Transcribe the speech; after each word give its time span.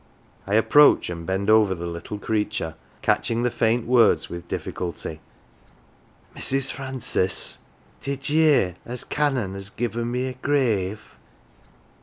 I 0.47 0.55
approach, 0.55 1.11
and 1.11 1.27
bend 1.27 1.47
over 1.47 1.75
the 1.75 1.85
little 1.85 2.17
crea 2.17 2.45
ture, 2.45 2.73
catching 3.03 3.43
the 3.43 3.51
faint 3.51 3.85
words 3.85 4.29
with 4.31 4.47
difficulty:" 4.47 5.19
Mrs. 6.35 6.71
Francis 6.71 7.59
did 8.01 8.27
ye 8.27 8.41
hear 8.45 8.75
as 8.83 9.03
Canon 9.03 9.53
has 9.53 9.69
given 9.69 10.09
me 10.09 10.25
a 10.25 10.33
grave 10.33 11.01